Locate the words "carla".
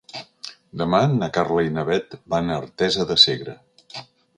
1.37-1.67